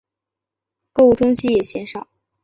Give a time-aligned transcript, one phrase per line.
[0.93, 2.07] 购物中心也鲜少。